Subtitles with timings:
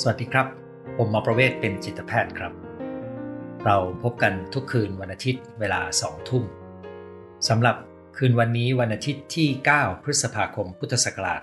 [0.00, 0.46] สวัสดีครับ
[0.96, 2.52] ผมหมอประเวศเป็นจิตแพทย์ครับ
[3.64, 6.44] เราพบกันทุกคืนวันอาทิตย์เวลาสองทุ่ม
[7.48, 7.76] สำหรับ
[8.16, 11.42] คืนวันนี้วันอาทิตย์ที่ 9 พฤษภาคมพุทธศักราช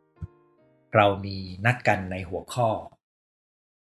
[0.00, 2.70] 2564 เรามีนัดกันในหัวข้อ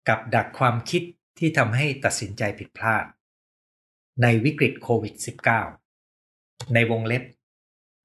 [0.09, 1.03] กับดักความคิด
[1.39, 3.05] ที่ทำให้ตัดสินใจผิดพลาด
[4.23, 5.15] ในวิกฤตโควิด
[5.95, 7.25] -19 ในวงเล็บ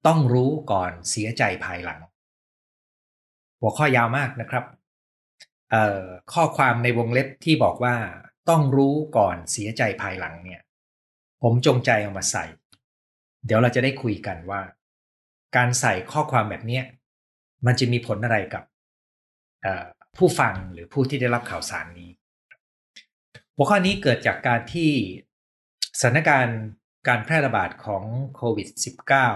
[0.06, 2.00] ต้องรู้ก่อนเสียใจภายหลัง
[3.60, 4.64] หัวข้อยาวมากนะครับ
[6.32, 7.96] ข้อความในวงเล็บที่บอกว่า
[8.48, 10.62] ต้องรู้ก่อนเสียใจภายหลังเนี่ย
[11.42, 12.44] ผมจงใจเอามาใส่
[13.46, 14.60] เดี๋ยวเราจะได้คุยกันว่า
[15.56, 16.80] การใส่ข้อความแบบนี้
[17.66, 18.64] มันจะมีผลอะไรกับ
[20.16, 22.10] ผู้ฟังหรือผู้ที่ได้รับข่าวสารนี้
[23.56, 24.90] หัวข้อนี้เกิดจากการที่
[26.00, 26.60] สถานการณ์
[27.08, 28.04] การแพร่ระบาดของ
[28.36, 28.68] โควิด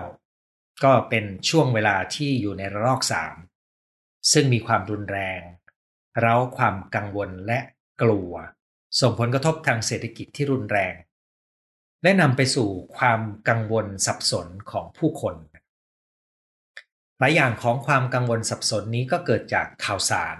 [0.08, 3.53] -19 ก็เป็นช่วงเวลาที่อยู่ในระลอก3
[4.32, 5.40] ซึ่งมีความรุนแรง
[6.20, 7.58] เร้าความกังวลและ
[8.02, 8.32] กลัว
[9.00, 10.94] ส่งผลกระทบทางเศรษฐกิจที่รุนแรง
[12.02, 15.36] และนำไปสู่ความกังวลสับสนของผู้คน
[17.18, 20.36] หลายอย่างของความกังวลสับสนนี้ก็เกิดจากข่าวสาร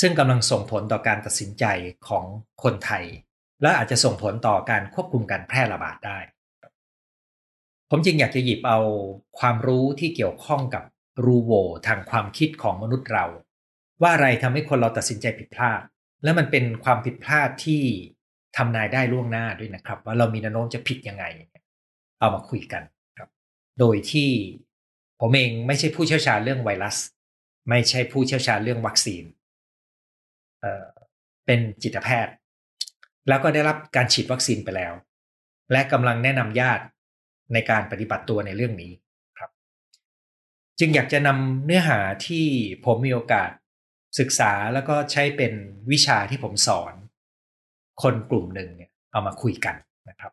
[0.00, 1.64] ซึ่งกำลังส่งผลต่อการตัดสินใจ
[2.08, 2.24] ของ
[2.62, 3.04] คนไทย
[3.62, 6.18] และอาจจะส่งผลต่อการควบคุมการแพร่ระบาดได้
[7.90, 8.80] ผมจึงอยากจะหยิบเอา
[9.38, 10.84] ความรู้ที่เกี่ยวข้องกับ
[11.24, 11.52] รูโว
[11.86, 13.26] ทางความคิดของมนุษย์เรา
[14.02, 15.80] ว่าอะไรทำให้คนเราตัดสินใจผิดพลาด
[16.22, 17.82] และมันเป็นความผิดพลาดที่
[18.56, 21.24] ทำนายได้ล่วงหน้าด้วยนะครับ ว่าเรามีแนวโน้มจะผิดยังไง
[22.18, 22.82] เอามาคุยกัน
[23.18, 23.28] ครับ
[23.80, 24.30] โดยที่
[25.20, 26.96] ผมเองไม่ใช่ผู้เชี่ยวชาญเรื่องไวรัส
[27.70, 29.24] ไม่ใช่ผู้เชี่ยวชาญเรื่องวัคซีน
[30.60, 32.34] เเป็นจิตแพทย์
[33.28, 34.92] แล้วก็ได้รับการฉีดวัคซีนไปแล้ว
[35.72, 36.84] และกำลังแนะนำญาติ
[37.52, 38.92] ในการปฏิบัติตัวในเรื่องนี้
[40.78, 42.46] จึงอยากจะนำเนื้อหาที่
[42.84, 43.50] ผมมีโอกาส
[44.18, 45.52] ศึกษาแล้วก็ใช้เป็น
[45.90, 46.94] วิชาที่ผมสอน
[48.02, 49.76] คนกลุ่มหนึ่งเนี่ยเอามาคุยกัน
[50.08, 50.32] นะครับ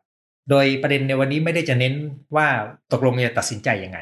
[0.50, 1.94] โดยประเด็นในวันนี้ไม่ได้จะเน้น
[2.36, 2.48] ว่า
[2.92, 3.98] ตกลงจะตัดสินใจยังไง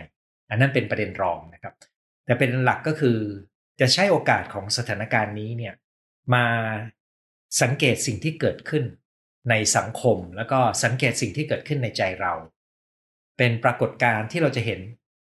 [0.50, 1.74] อันนั้นเป็นประเด็นรองนะครับ
[2.24, 3.18] แต่เป็นหลักก็คือ
[3.80, 5.74] จะใช้โอกาสของสถานการณ์นี้เนี่ย
[6.34, 6.44] มา
[7.62, 8.84] สังเกตสิ่งที่เกิดขึ้น
[9.50, 12.32] ในสังคมแล้วก็สังเกตสิ่งที่เกิดขึ้นในใจเรา
[13.38, 14.80] เป็นปรากฏการณ์ที่เราจะเห็น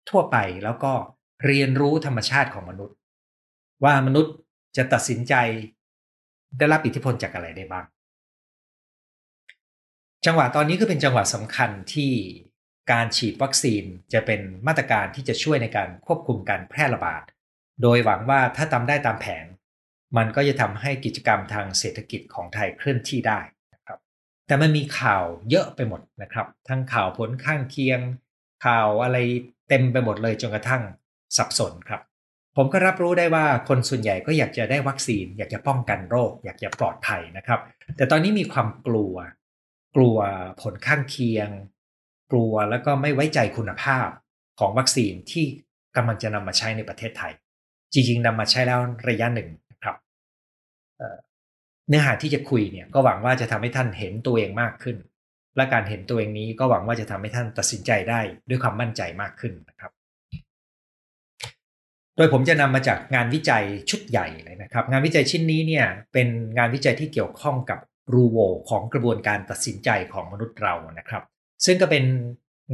[0.09, 0.94] ทั่วไปแล้วก็
[1.45, 2.95] เรียนรู้ธรรมชาติของมนุษย์
[3.84, 4.34] ว่ามนุษย์
[4.78, 5.34] จะตัดสินใจ
[6.57, 7.85] ได้รับอิทธิพลจากอะไรได้บ้าง
[10.25, 12.11] จังหวะตอนนี้ก็เป็นจังหวะสำคัญที่
[12.91, 17.23] การฉีดวัคซีนจะเป็นมาตรการที่จะช่วยในการควบคุมการแพร่ระบาด
[17.81, 19.45] โดยหวังว่าถ้าทำได้ตามแผน
[20.17, 23.40] มันก็จะทำให้กิจกรรมทางเศรษฐกิจของไทยเคลื่อนที่ได้
[23.73, 24.00] นะครับ
[24.47, 28.00] แต่มันมีข่าวเยอะไปหมดนะครับ ทั้งข่าวผลข้างเคียง
[28.66, 29.17] ข่าวอะไร
[29.69, 30.83] เต็มไปหมดเลยจนกระทั่ง
[31.38, 32.01] สับสนครับ
[32.57, 37.59] ผมก็รับรู้ได้ว่าคนส่วนใหญ่ก็อยากจะได้วัคซีน อยากจะป้องกันโรค อยากจะปลอดภัยนะครับ
[37.97, 39.16] แต่ตอนนี้มีความกลัว
[39.95, 40.17] กลัว
[40.61, 41.49] ผลข้างเคียง
[42.31, 44.07] กลัวแล้วก็ไม่ไว้ใจคุณภาพ
[44.59, 45.45] ของวัคซีนที่
[45.95, 47.33] กำลังจะนำมาใช้ในประเทศไทย
[47.93, 48.79] จริงๆนำมาใช้แล้ว
[49.09, 49.95] ระยะหนึ่งนะครับ
[51.88, 54.97] เนื้อหาที่จะคุยเนี่ยก็หวังว่าจะทำให้ท่านเห็นตัวเองมากขึ้น
[55.56, 58.19] และการเห็นตัวเองนี้ก็หวังว่าจะทำให้ท่านตัดสินใจได้
[58.50, 59.91] ด้วยความมั่นใจมากขึ้นนะครับ
[62.16, 67.79] โดยผมจะนำมาจากงานวิจัยชุดใหญ่เลยนะครับ งานวิจัยชิ้นนี้เนี่ยเป็นงานวิจัยที่เกี่ยวข้องกับ
[68.13, 68.38] รูโว
[68.69, 71.23] ของกระบวนการตัดสินใจของมนุษย์เรานะครับ
[71.66, 72.03] ซึ่งก็เป็น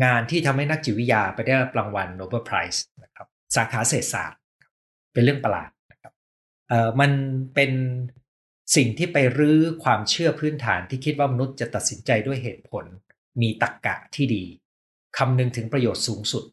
[0.04, 4.40] งานที่ทำให้นักจิตวิทยาไปได้รับรางวัลโนเบิลไพรส์นะครับสาขาเศรษฐศาสตร์
[5.14, 6.14] เป็นเรื่องประหลาดนะครับ
[6.70, 7.12] เอ่อมัน
[7.56, 7.72] เป็น
[8.76, 12.86] สิ่งที่ไปรื้อความเชื่อพื้นฐานที่คิดว่ามนุษย์จะตัดสินใจด้วยเหตุผล
[13.42, 14.44] มีตรรกกะที่ดี
[15.18, 16.44] คำนึงถึงประโยชน์สูงสุด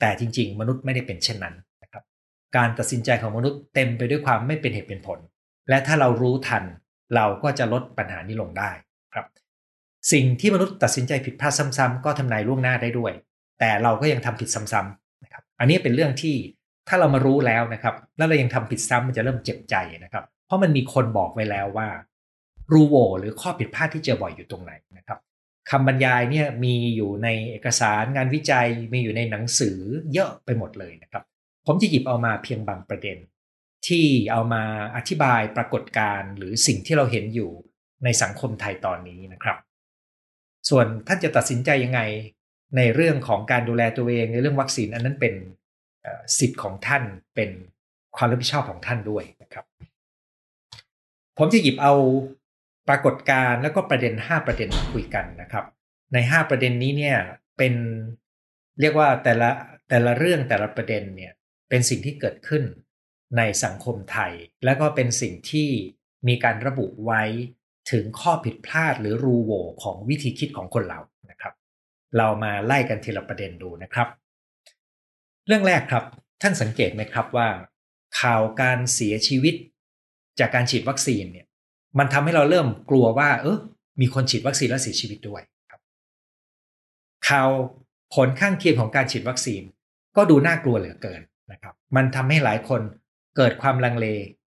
[0.00, 2.04] แต่จริง ๆ มนุษย์ไม่ได้เป็นเช่นนั้นนะครับ
[2.56, 5.18] การตัดสินใจของมนุษย์เต็มไปด้วยความไม่เป็นเหตุเป็นผล
[5.68, 6.64] และถ้าเรารู้ทัน
[7.14, 8.70] เราก็จะลดปัญหานี้ลงได้
[9.14, 9.26] ครับ
[10.12, 13.12] สิ่งที่มนุษย์ตัดสินใจผิดพลาดซ้ำๆก็ทำนายล่วงหน้าได้ด้วย
[13.60, 16.36] แต่เราก็ยังทำผิดซ้ำๆนะครับ อันนี้เป็นเรื่องที่
[16.88, 19.74] ถ้าเรามารู้แล้วนะครับ แล้วเรายังทำผิดซ้ำมันจะเริ่มเจ็บใจ
[20.04, 21.88] นะครับ ราะมันมีคนบอกไว้แล้วว่า
[22.72, 25.18] รูโวหรือข้อผิดพลาดที่เจอบ่อยอยู่ตรงไหนนะครับ
[25.70, 29.78] คำบรรยายเนี่ยมีอยู่ในเอกสารงานวิจัยมีอยู่ในหนังสือ
[30.12, 31.24] เยอะไปหมดเลยนะครับ
[31.66, 33.18] ผมจะหยิบเอามาเพียงบางประเด็น
[33.86, 34.62] ที่เอามา
[34.96, 37.50] อธิบายปรากฏการณ์หรือสิ่งที่เราเห็นอยู่
[38.04, 39.58] ในสังคมไทยตอนนี้นะครับ
[40.68, 42.00] ส่วนท่านจะตัดสินใจยังไง
[42.76, 45.34] ในเรื่องของการดูแลตัวเองในเรื่องวัคซีนอันนั้นเป็น
[46.38, 47.02] สิทธิ์ของท่าน
[47.34, 47.50] เป็น
[48.16, 49.24] ความรับผิดชอบของท่านด้วย
[51.38, 51.94] ผมจะหยิบเอา
[52.88, 55.64] ปรากฏการณ์แล้วก็ประเด็น 5 ประเด็นมาคุยกันนะครับ
[56.12, 57.18] ใน 5 ประเด็นนี้เนี่ย
[57.58, 57.74] เป็น
[58.80, 59.50] เรียกว่าแต่ละ
[59.88, 61.32] แต่ละเรื่องแต่ละประเด็นเนี่ย
[61.68, 62.62] เป็นสิ่งที่เกิดขึ้น
[63.36, 64.32] ในสังคมไทย
[64.64, 65.68] และก็เป็นสิ่งที่
[66.28, 67.22] มีการระบุไว้
[67.90, 71.00] ถึงข้อผิดพลาดหรือรูโหว่ของวิธีคิดของคนเรา
[71.30, 71.54] นะครับ
[72.16, 74.08] เรามาไล่กันทีละประเด็นดูนะครับ
[75.46, 76.04] เรื่องแรกครับ
[76.42, 77.48] ท่านสังเกตไหมครับว่า
[78.20, 79.54] ข่าวการเสียชีวิต
[80.42, 81.46] จากการฉีดวัคซีนเนี่ย
[81.98, 83.58] มันทำให้เราเริ่มกลัวว่า เออ
[84.00, 85.80] มีคนฉีดวัคซีนแล้วเสียชีวิตด้วยครับ
[87.28, 87.48] ข่าว
[88.14, 89.62] ผลข้างเคียงของการฉีดวัคซีน
[90.16, 91.22] ก็ดูน่ากลัวเหลือเกิน
[91.52, 92.80] นะครับ มันทำให้หลายคน
[93.36, 94.06] เกิดความลังเล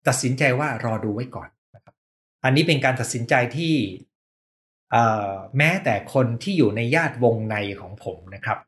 [0.08, 1.94] ตัดสินใจว่ารอดูไว้ก่อนนะครับ
[2.44, 3.75] อันนี้เป็นการตัดสินใจที่
[5.58, 8.58] แม้แต่คนที่อยู่ในญาติวงในของผมนะครับ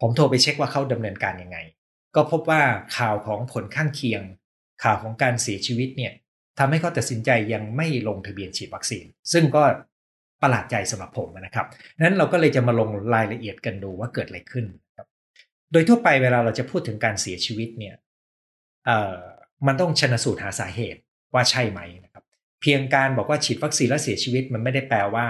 [0.00, 1.58] ผมโทรไปเช็คว่าเขาดำเนินการยังไง
[2.14, 2.62] ก็พบว่า
[2.96, 4.22] ข่าวของผลข้างเคียง
[4.82, 6.12] ข่าวของการเสียชีวิตเนี่ย
[6.58, 9.62] ทำให้เขาตัดสินใจยังไม่ลงทะเบียนฉีดวัคซีน ซึ่งก็
[10.42, 11.66] ประหลาดใจสำหรับผมนะครับ
[12.00, 14.66] นั้นเราก็เลยจะมาลงรายละเอียดกันดูว่าเกิดอะไรขึ้น
[14.96, 15.06] ครับ
[15.72, 17.94] โดยทั่วไปเวลาเราจะพูดถึงการเสียชีวิตเนี่ย
[19.66, 21.00] มันต้องชนะสูตรหาสาเหตุ
[21.34, 22.24] ว่าใช่ไหมนะครับ
[22.60, 25.26] เพียงการบอกว่าฉีดวัคซีนแล้วเสียชีวิต มันไม่ได้แปลว่า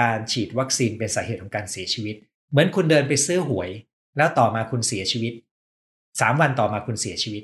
[0.00, 2.16] การฉีดวัคซีนเป็นสาเหตุของการเสียชีวิต
[2.50, 3.70] เหมือนคุณเดินไปซื้อหวย
[4.16, 5.32] แล้วต่อมาคุณเสียชีวิต
[6.20, 7.42] สามวันต่อมาคุณเสียชีวิต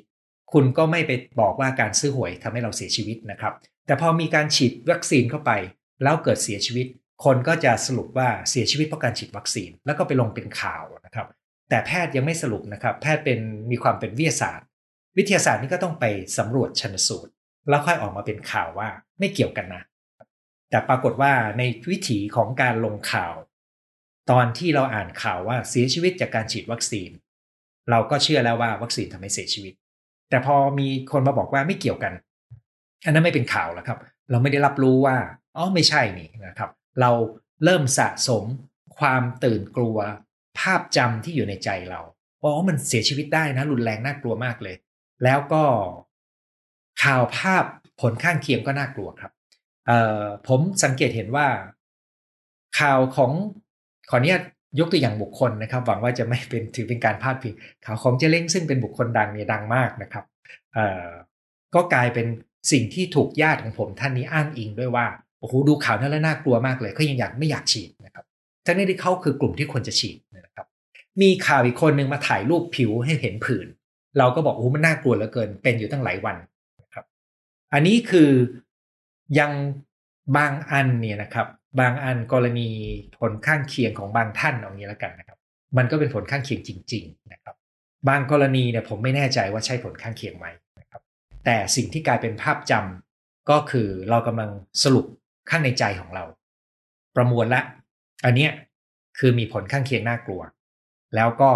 [0.52, 1.10] คุณก็ไม่ไป
[1.40, 3.52] บอกว่าการซื้อหวยทำให้เราเสียชีวิตนะครับ
[3.86, 5.50] แต่พอมีการฉีดวัคซีนเข้าไป
[6.02, 6.86] แล้วเกิดเสียชีวิต
[7.24, 11.26] คนก็จะสรุปว่าเสียชีวิตเพราะการฉีดวัคซีน แล้วก็ไปลงเป็นข่าวนะครับ
[11.68, 13.38] แต่แพทย์ยังไม่สรุปนะครับ แพทย์เป็น
[13.70, 14.66] มีความเป็นวิทยาศาสตร์
[15.18, 16.04] วิทยาศาสตร์นี่ก็ต้องไป
[16.38, 17.32] สำรวจชันสูตร
[17.68, 18.88] แล้วค่อยออกมาเป็นข่าวว่า
[19.18, 19.82] ไม่เกี่ยวกันนะ
[20.70, 23.34] แต่ปรากฏว่าในวิถีของการลงข่าว
[24.30, 27.10] ตอนที่เราอ่านข่าวว่าเสียชีวิตจากการฉีดวัคซีน
[27.90, 29.74] เราก็เชื่อแล้วว่าวัคซีนทำให้เสียชีวิต
[30.32, 32.12] แต่พอมีคนมาบอกว่าไม่เกี่ยวกัน
[33.04, 33.98] อันนั้นไม่เป็นข่าวแล้วครับ
[34.30, 35.16] เราไม่ได้รับรู้ว่า
[35.56, 36.70] อ๋อไม่ใช่นี่นะครับ
[37.00, 37.10] เรา
[37.64, 38.44] เริ่มสะสม
[38.98, 39.98] ความตื่นกลัว
[40.58, 42.00] ภาพจำที่อยู่ในใจเรา
[42.42, 44.76] อ๋อมันเสียชีวิตได้นะรุนแรงน่ากลัวมากเลย
[45.24, 45.62] แล้วก็
[47.02, 47.64] ข่าวภาพ
[48.00, 49.32] ผลข้างเคียงก็น่ากลัวครับ
[50.48, 51.46] ผมสังเกตเห็นว่า
[52.80, 53.32] ข่าวของ
[54.10, 54.44] ขออนุญาต
[54.78, 57.54] ยกตัวอย่างบุคคลนะครับ หวังว่าจะไม่เป็นถือเป็นการพลาดพิง
[57.84, 60.24] ข่าวของเจเล้งซึ่งเป็นบุคคลดังเนี่ยดังมากนะครับ
[61.74, 62.26] ก็กลายเป็น
[62.72, 65.06] สิ่งที่ถูกญาติของผมท่านนี้อ้างอิงด้วยว่า
[65.40, 68.24] โอ้โหดูข่าวนั้นแล้วน่ากลัวมากเลยเขายังอยากไม่อยากฉีดนะครับ
[68.66, 70.66] ทั้งนี้ที่เขาคือกลุ่มที่ควรจะฉีดนะครับ
[71.22, 73.66] มีข่าวอีกคนหนึ่งมาถ่ายรูปผิวให้เห็นผื่น
[74.18, 76.36] เราก็บอกโอ้มันน่ากลัวเหลือเกินเป็นอยู่ตั้งหลายวัน
[76.82, 77.04] นะครับ
[77.72, 78.30] อันนี้คือ
[79.38, 79.52] ยัง
[80.36, 81.46] บางอันเนี่ยนะครับ
[81.80, 82.68] บางอันกรณี
[83.18, 85.38] ผลข้างเคียงของบางท่านเอางี้แล้วกันนะครับ
[85.76, 87.54] มันก็เป็นผลข้างเคียงจริง ๆ นะครับ
[88.08, 90.46] บางกรณีเนี่ยผมไม่แน่ใจว่าใช่ผลข้างเคียงไหม
[90.80, 91.02] นะครับ
[91.44, 94.50] แต่สิ่งที่กลายเป็นภาพจำก็คือเรากำลัง
[94.82, 95.06] สรุป
[95.50, 96.24] ข้างในใจของเรา
[97.16, 97.62] ประมวลละ
[98.24, 98.52] อันเนี้ย
[99.18, 100.42] คือมีผลข้างเคียงน่ากลัว
[101.14, 101.50] แล้วก็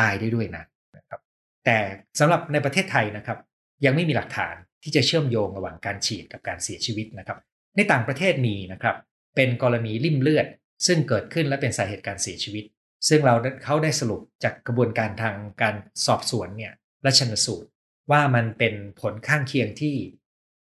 [0.00, 0.64] ตายได้ด้วยนะ
[0.96, 1.20] นะครับ
[1.64, 1.76] แต่
[2.18, 3.38] สำหรับในประเทศไทยนะครับ
[3.84, 7.38] ยังไม่มีหลักฐานที่จะเชื่อมโยงระหว่างการฉีดกับการเสียชีวิตนะครับ
[7.76, 8.96] ในต่างประเทศมีนะครับ
[9.36, 10.46] เป็นกรณีริ่มเลือด
[10.86, 12.64] ซึ่งเกิดขึ้นและเป็นสาเหตุการเสียชีวิต
[13.08, 13.34] ซึ่งเรา
[13.64, 15.74] เขาได้สรุปจากกระบวนการทางการ
[16.06, 16.72] สอบสวนเนี่ย
[17.02, 17.68] และชนสูตร
[18.10, 19.96] ว่ามันเป็นผลข้างเคียงที่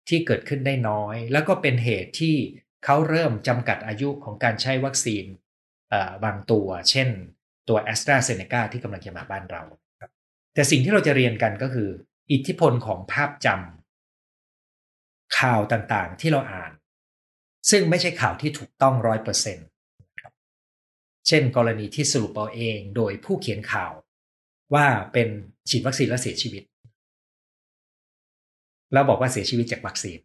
[0.10, 2.36] ที่เกิดขึ้นได้น้อย แล้วก็เป็นเหตุที่
[2.86, 5.26] เขาเริ่มจำกัดอายุของการใช้วัคซีน
[6.24, 7.10] บางตัว เช่น
[7.70, 9.64] ตัวแอสตราเซเนกาที่กำลังจะมาบ้านเรา
[10.02, 10.12] ครับ
[10.54, 11.90] แต่สิ่งที่เราจะเรียนกันก็คือ
[12.32, 16.72] อิทธิพลของภาพจำข่าวต่างๆ ที่เราอ่าน
[17.70, 19.68] ซึ่งไม่ใช่ข่าวที่ถูกต้องร้อยเปอร์เซ็นต์
[21.28, 23.92] เช่น กรณีที่สรุปเอาเองโดยผู้เขียนข่าว
[24.74, 25.28] ว่าเป็น
[25.70, 26.64] ฉีดวัคซีนแล้วเสียชีวิต
[28.94, 30.20] แล้วบอกว่าเสียชีวิตจากวัคซีน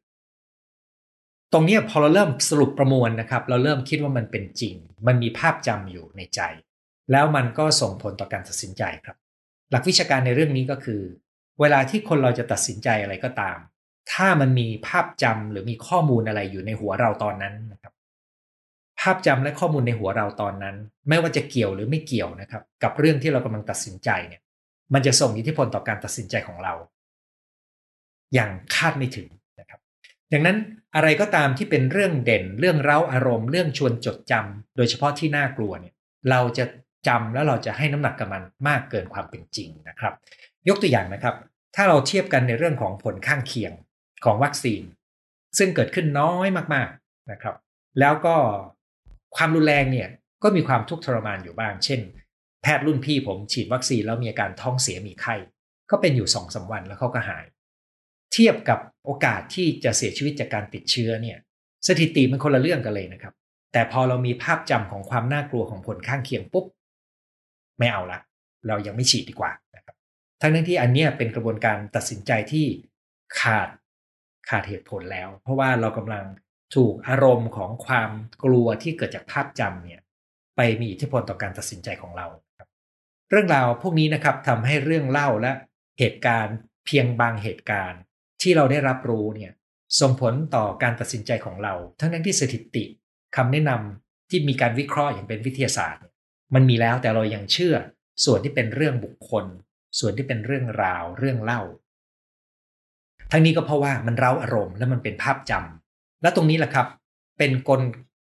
[1.53, 4.75] ตรงนี้พอเราเริ่มสรุปประมวลนะครับ เราเริ่มคิดว่ามันเป็นจริง
[5.07, 6.41] มันมีภาพจำอยู่ในใจ
[7.13, 9.17] แล้วมันก็ส่งผลต่อการตัดสินใจครับ
[9.71, 11.03] หลักวิชาการในเรื่องนี้ก็คือ
[11.61, 13.59] เวลาที่คนเราจะตัดสินใจอะไรก็ตาม
[14.13, 17.93] ถ้ามันมีภาพจำหรือมีข้อมูลอะไรอยู่ในหัวเราตอนนั้นนะครับ
[19.01, 20.77] ภาพจำและข้อมูลในหัวเราตอนนั้น
[21.09, 24.41] ไม่ว่าจะเกี่ยวหรือไม่เกี่ยวนะครับ กับเรื่องที่เรากำลังตัดสินใจเนี่ย
[24.95, 26.75] มันจะส่งอิทธิพลต่อการตัดสินใจของเรา
[28.35, 29.29] อย่างคาดไม่ถึง
[29.61, 29.81] นะครับ
[30.33, 30.57] ดังนั้น
[30.97, 35.95] อะไรก็ตามที่เป็นเรื่องเด่น เรื่องเร้าอารมณ์เรื่องชวนจดจำโดยเฉพาะที่น่ากลัวเนี่ย
[36.31, 36.65] เราจะ
[37.09, 40.15] จำแล้วเราจะให้น้ำหนักกับมันมากเกินความเป็นจริงนะครับ
[40.69, 41.35] ยกตัวอย่างนะครับ
[41.75, 43.73] ถ้าเราเทียบกันในเรื่องของผลข้างเคียง
[44.25, 44.83] ของวัคซีน
[45.59, 47.57] ซึ่งเกิดขึ้นน้อยมากๆนะครับ
[48.01, 48.37] แล้วก็
[49.37, 50.09] ความรุนแรงเนี่ย
[50.43, 52.01] ก็มีความทุกข์ทรมานอยู่บ้าง เช่น
[52.63, 55.35] แพทย์รุ่นพี่ผมฉีดวัคซีนแล้วมีอาการท้องเสียมีไข้
[55.91, 57.45] ก็เป็นอยู่สองสาวันแล้วเขาก็หาย
[58.33, 61.39] เทียบกับโอกาสที่จะเสียชีวิตจากการติดเชื้อเนี่ย
[61.87, 63.35] สถิติมันคนละเรื่องกันเลยนะครับ
[63.73, 66.65] แต่พอเรามีภาพจำของความน่ากลัวของผลข้างเคียงปุ๊บ
[67.79, 68.19] ไม่เอาละ
[68.69, 69.97] เรายังไม่ฉีดดีกว่านะครับ
[70.41, 72.67] ทั้งนั้นที่อันเนี้ยเป็นกระบวนการตัดสินใจที่
[73.41, 73.69] ขาด
[74.49, 76.25] ขาดเหตุผลแล้ว เพราะว่าเรากำลัง
[76.77, 78.11] ถูกอารมณ์ของความ
[78.45, 80.01] กลัวที่เกิดจากภาพจำเนี่ย
[80.57, 82.27] ไปมีอิทธิพลต่อการตัดสินใจของเรา
[82.59, 82.69] ครับ
[83.31, 85.53] เรื่องราวพวกนี้นะครับทำให้เรื่องเล่าและ
[85.99, 88.01] เหตุการณ์เพียงบางเหตุการณ์
[88.43, 89.53] ที่เราได้รับรู้เนี่ย
[90.01, 92.85] ส่งผลต่อการตัดสินใจของเรา ทั้งนั้นที่สถิติ
[93.37, 96.05] คำแนะนำที่มีการวิเคราะห์อย่างเป็นวิทยาศาสตร์
[96.55, 97.77] มันมีแล้วแต่เรายังเชื่อ
[98.25, 99.45] ส่วนที่เป็นเรื่องบุคคล
[99.99, 101.63] ส่วนที่เป็นเรื่องราวเรื่องเล่า
[103.37, 106.87] ทั้งนี้ก็เพราะว่ามันเร้าอารมณ์และมันเป็นภาพจำและตรงนี้แหละครับ
[107.39, 107.81] เป็นกล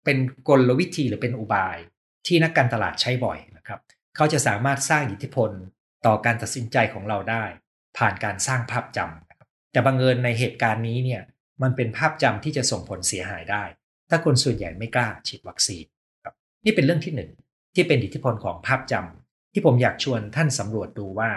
[0.05, 1.77] เป็นกลวิธีหรือเป็นอุบาย
[2.27, 3.81] ที่นักการตลาดใช้บ่อยนะครับ
[4.17, 5.51] เขาจะสามารถสร้างอิทธิพล
[6.07, 7.45] ต่อการตัดสินใจของเราได้
[7.99, 11.23] ผ่านการสร้างภาพจำแต่บางเอิญในเหตุการณ์นี้เนี่ย
[11.63, 13.65] มันเป็นภาพจำที่จะส่งผลเสียหายได้
[14.11, 15.85] ถ้าคนส่วนใหญ่ไม่กล้าฉีดวัคซีน
[16.25, 16.35] ครับ
[16.65, 17.31] นี่เป็นเรื่องที่หนึ่ง
[17.75, 21.31] ที่เป็นอิทธิพลของภาพจำที่ผมอยากชวนท่านสำรวจดูว่า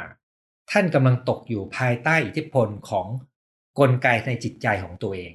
[0.72, 3.08] ท่านกำลังตกอยู่ภายใต้อิทธิพลของ
[3.80, 5.34] กลไกในจิตใจของตัวเอง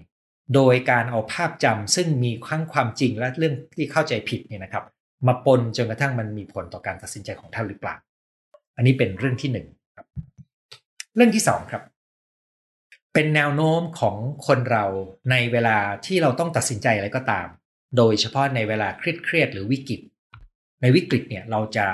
[0.54, 4.84] โดยการเอาภาพจำซึ่งมีขั้งความจริงและเรื่องที่เข้าใจผิดเนี่ยนะครับ
[5.26, 7.96] มาปนจนกระทั่งมันมีผลต่อการตัดสินใจของท่านหรือเปล่า
[8.76, 10.06] อันนี้เป็นเรื่องที่หนึ่งครับ
[11.14, 11.82] เรื่องที่สองครับ
[13.14, 14.84] เป็นแนวโน้มของคนเรา
[15.30, 17.46] ในเวลาที่เราต้องตัดสินใจอะไรก็ตาม
[17.96, 20.00] โดยเฉพาะในเวลาเครียดเครียดหรือวิกฤต
[20.82, 21.86] ในวิกฤตเนี่ยเราจะ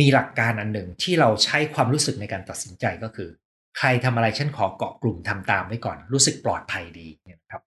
[0.00, 3.30] มีหลักการอันหนึ่งที่เราใช้ความรู้สึกในการตัดสินใจก็คือ
[3.78, 7.62] ใครทำอะไรฉันขอเกาะกลุ่มทำตามไว้ก่อน รู้สึกปลอดภัยดีนะครับ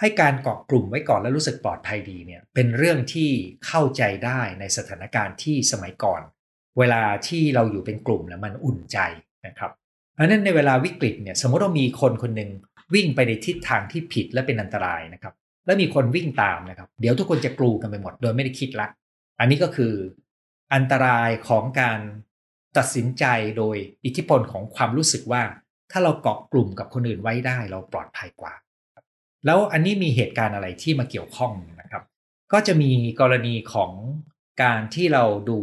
[0.00, 3.30] ให้การเกาะกลุ่มไว้ก่อนแล้วรู้สึกปลอดภัยดีเนี่ยเป็นเรื่องที่
[3.66, 6.22] เข้าใจได้ในสถานการณ์ที่สมัยก่อน
[6.78, 8.98] เวลาที่เราอยู่เป็นกลุ่มแล้วมันอุ่นใจ
[9.46, 9.70] นะครับ
[10.14, 12.50] เพราะนั้นในเวลาวิกฤตเนี่ยสมมติเรามีคนคนหนึ่ง
[12.94, 15.34] วิ่งไปในทิศทางที่ผิดและเป็นอันตรายนะครับ
[15.66, 18.86] แล้วมีคนวิ่งตามนะครับ เดี๋ยวทุกคนจะกลูกันไปหมดโดยไม่ได้คิดละ
[19.40, 19.92] อันนี้ก็คือ
[20.74, 22.00] อันตรายของการ
[22.76, 23.24] ตัดสินใจ
[23.58, 25.42] โดยอิทธิพลของความรู้สึกว่า
[25.90, 28.54] ถ้าเราเกาะกลุ่มกับคนอื่นไว้ได้ เราปลอดภัยกว่า
[29.46, 32.02] แล้วอันนี้มีเหตุการณ์อะไรที่มาเกี่ยวข้องนะครับ
[32.52, 33.92] ก็จะมีกรณีของ
[34.62, 35.58] การที่เราดู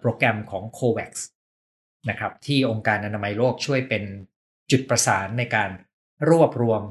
[0.00, 1.12] โปรแกรมของ COVAX
[2.10, 4.04] นะครับที่องค์การอนามัยโลกช่วยเป็น
[4.70, 5.70] จุดประสานในการ
[6.30, 6.82] รวบรวม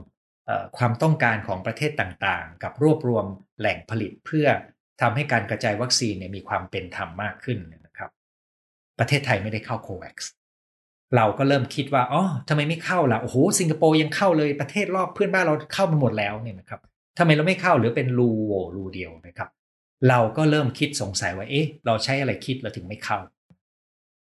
[0.78, 3.26] ความต้องการของประเทศต่างๆ กับรวบรวม
[3.60, 4.48] แหล่งผลิตเพื่อ
[5.02, 7.60] ทำให้การกระจายวัคซีนมีความเป็นธรรมมากขึ้น
[9.00, 10.16] ประเทศไทยไม่ได้เข้า COVAX
[11.16, 16.82] เราก็เริ่มคิดว่าอ๋อทำไมไม่เข้าล่ะ โอ้โห สิงคโปร์ยังเข้าเลยประเทศรอบเพื่อนบ้านเราเข้ามาหมดแล้วเนี่ยนะครับ
[17.18, 19.50] ทำไมเราไม่เข้าหรือเป็นรูโหวรูเดียวนะครับ
[20.10, 23.20] เราก็เริ่มคิดสงสัยว่า เอ๊ะ เราใช้อะไรคิดเราถึงไม่เข้า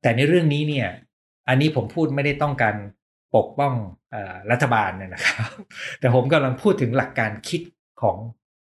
[0.02, 0.88] แต่ในเรื่องนี้เนี่ย
[1.49, 2.76] อันนี้ผมพูดไม่ได้ต้องการ
[3.37, 3.75] ปกป้อง
[4.50, 5.50] รัฐบาลนะครับ
[6.00, 7.62] แต่ผมกำลังพูดถึงหลักการคิด
[8.02, 8.17] ของ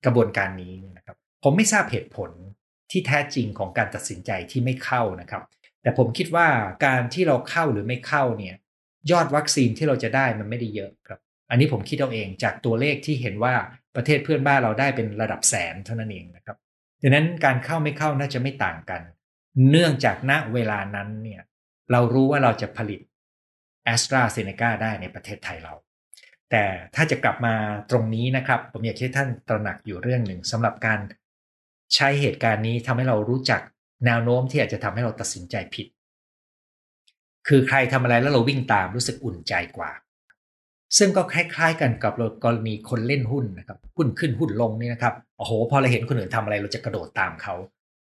[0.06, 2.30] กระบวนการนี้นะครับ ผมไม่ทราบเหตุผล
[2.92, 5.44] ที่แท้จริงของการตัดสินใจที่ไม่เข้านะครับ
[5.82, 6.48] แต่ผมคิดว่า
[6.86, 8.56] การที่เราเข้าหรือไม่เข้าเนี่ย
[9.12, 11.20] ยอดวัคซีนที่เราจะได้มันไม่ได้เยอะครับ
[11.50, 13.54] อันนี้ผมคิดเอาเองจากตัวเลขที่เห็นว่า
[13.96, 16.58] ประเทศเพื่อนบ้านเราได้เป็นระดับแสนเท่านั้นเองนะครับ
[17.02, 19.02] ดังนั้นการเข้าไม่เข้าน่าจะไม่ต่างกัน
[19.70, 21.42] เนื่องจากณเวลานั้นเนี่ย
[21.92, 23.00] เรารู้ว่าเราจะผลิต
[23.86, 25.74] แอสตราเซเนกาได้ในประเทศไทยเรา
[26.52, 26.64] แต่
[26.96, 27.56] ถ้าจะกลับมา
[27.92, 31.00] ตรงนี้นะครับ ผมอยากให้ท่านตระหนักอยู่เรื่องหนึ่งสำหรับการ
[31.96, 33.62] ใช้เหตุการณ์นี้ทำให้เรารู้จัก
[34.06, 35.88] แนวโน้มที่อาจจะทำให้เราตัดสินใจผิด
[37.48, 39.92] คือใครทำอะไรแล้วเราวิ่งตามรู้สึกอุ่นใจกว่า
[40.98, 42.14] ซึ่งก็คล้ายๆ กันกับ
[42.44, 47.56] กรณีคนเล่นหุ้นนะครับหุ้นขึ้นหุ้นลงนี่นะครับโอ้โห พอเราเห็นคนอื่นทำอะไรเราจะกระโดดตามเขา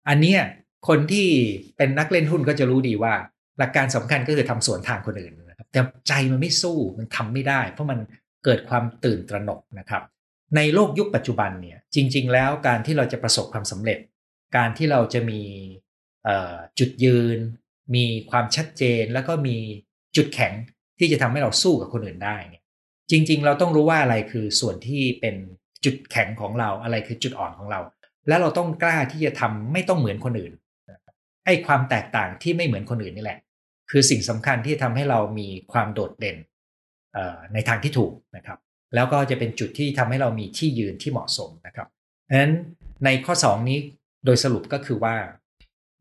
[0.08, 0.40] อันเนี้ย
[0.88, 1.28] คนที่
[1.76, 3.14] เป็นนักเล่นหุ้นก็จะรู้ดีว่า
[3.58, 7.98] หลักการสำคัญก็คือทำสวนทางคนอื่นนะครับแต่ใจมันไม่สู้มันทำไม่ได้ เพราะมัน
[8.44, 10.02] เกิดความตื่นตระหนกนะครับ
[10.56, 13.98] ในโลกยุคปัจจุบันเนี่ยจริง ๆ แล้วการที่เราจะประสบความสำเร็จ
[14.56, 15.40] การที่เราจะมี
[16.78, 17.38] จุดยืน
[17.94, 19.56] มีความชัดเจนแล้วก็มี
[20.16, 20.52] จุดแข็ง
[20.98, 22.62] ที่จะทำให้เราสู้กับคนอื่นได้เนี่ย
[23.10, 25.36] จริง ๆ เราต้องรู้ว่าอะไรคือส่วนที่เป็น
[25.84, 27.80] จุดแข็งของเราอะไรคือจุดอ่อนของเรา
[28.28, 30.52] แล้วเราต้องกล้าที่จะทำไม่ต้องเหมือนคนอื่น
[31.44, 33.38] ไอ้ความแตกต่างที่ไม่เหมือนคนอื่นนี่แหละ
[33.90, 36.36] คือสิ่งสำคัญที่ทำให้เรามีความโดดเด่น
[37.54, 38.58] ในทางที่ถูกนะครับ
[38.94, 41.88] แล้วก็จะเป็นจุดที่ทำให้เรามีที่ยืนที่เหมาะสมนะครับ
[42.28, 42.54] ดังนั้น
[43.04, 43.78] ในข้อ 2 นี้
[44.24, 45.16] โดยสรุปก็คือว่า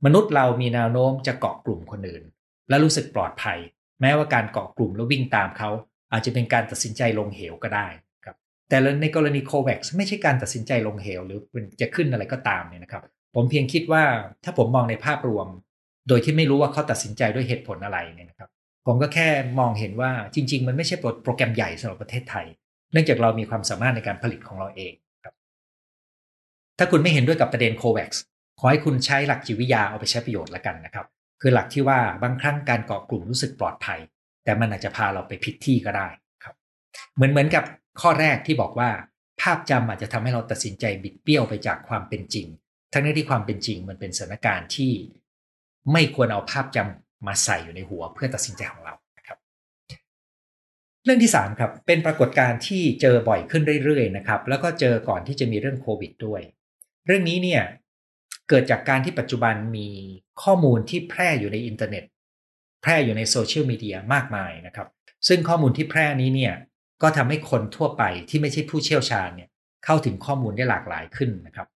[0.06, 2.24] มนุษย์เรามีแนวโน้มจะเกาะกลุ่มคนอื่น
[2.70, 3.60] และรู้สึกปลอดภัย
[4.02, 5.70] แม้ว่าการเกาะกลุ่มแล้ววิ่งตามเขา
[6.12, 7.88] อาจจะเป็นการตัดสินใจลงเหวก็ได้
[8.26, 8.36] ครับ
[8.70, 11.40] แต่ในกรณีโควัคไม่ใช่การตัดสินใจลงเหว หรือ
[11.82, 13.04] จะขึ้นอะไรก็ตามเนี่ยนะครับ
[13.36, 14.04] ผมเพียงคิดว่า
[14.44, 15.48] ถ้าผมมองในภาพรวม
[16.08, 18.50] โดยที่ไม่รู้ว่าเขาตัดสินใจด้วยเหตุผลอะไรเนี่ยนะครับ
[18.88, 19.28] ผมก็แค่
[19.60, 22.46] มองเห็นว่าจริง ๆ มันไม่ใช่โปรแกรมใหญ่สำหรับประเทศไทย
[22.92, 24.94] เนื่องจากเรามีความสามารถในการผลิตของเราเอง
[26.84, 28.12] ถ้าคุณไม่เห็นด้วยกับประเด็นโควัค
[28.60, 31.06] ขอให้คุณใช้หลักจิตวิทยาเอาไปใช้ประโยชน์ล้วกันนะครับ
[31.42, 34.00] คือหลักที่ว่าบางครั้งการเกาะกลุ่มรู้สึกปลอดภัย
[34.44, 36.08] แต่มันอาจจะพาเราไปผิดที่ก็ได้
[36.44, 36.56] ครับ
[37.16, 37.64] เหมือนเหมือนกับ
[38.02, 38.90] ข้อแรกที่บอกว่า
[39.42, 42.48] ภาพจำอาจจะทำให้เราตัดสินใจบิดเบี้ยวไปจากความเป็นจริง
[42.94, 44.94] ทั้งนี้ที่ความเป็นจริงมันเป็นสถานการณ์ที่
[45.92, 49.38] ไม่ควรเอาภาพจำมาใส่อยู่ในหัวเพื่อตัดสินใจของเรานะครับ
[51.06, 56.42] เรื่องที่ 3 ครับ เป็นปรากฏการณ์ที่เจอบ่อยขึ้นเรื่อยๆนะครับ แล้วก็เจอก่อนที่จะมีเรื่องโควิดด้วย
[57.06, 57.64] เรื่องนี้เนี่ย
[58.50, 59.88] เกิดจากการที่ปัจจุบันมี
[60.44, 62.04] ข้อมูลที่แพร่อยู่ในอินเทอร์เน็ต
[62.82, 64.88] แพร่อยู่ในโซเชียลมีเดียมากมายนะครับ
[65.28, 66.54] ซึ่งข้อมูลที่แพร่นี้เนี่ย
[67.02, 69.50] ก็ทำให้คนทั่วไปที่ไม่ใช่ผู้เชี่ยวชาญเนี่ย
[69.86, 71.68] เข้าถึงข้อมูลได้หลากหลายขึ้นนะครับ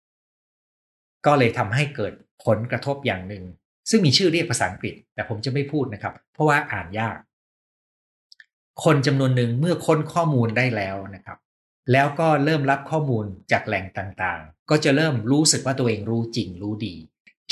[1.26, 2.12] ก็เลยทำให้เกิด
[2.44, 3.44] ผลกระทบอย่างหนึ่ง
[3.90, 7.18] ซึ่งมีชื่อเรียกภาษาอังกฤษ แต่ผมจะไม่พูดนะครับ เพราะว่าอ่านยาก
[8.84, 11.38] คนจำนวนหนึ่งเมื่อค้นข้อมูลได้แล้วนะครับ
[11.92, 14.40] แล้วก็เริ่มรับข้อมูลจากแหล่งต่าง
[14.70, 16.94] ก็จะเริ่มรู้สึกว่าตัวเองรู้จริงรู้ดี